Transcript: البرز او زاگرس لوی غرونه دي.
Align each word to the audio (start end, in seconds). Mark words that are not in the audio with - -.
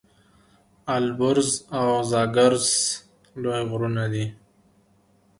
البرز 0.95 1.49
او 1.77 1.87
زاگرس 2.11 2.69
لوی 3.41 3.61
غرونه 3.69 4.05
دي. 4.11 4.25